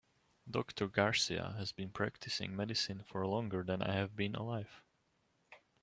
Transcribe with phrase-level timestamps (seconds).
[0.49, 4.81] Doctor Garcia has been practicing medicine for longer than I have been alive.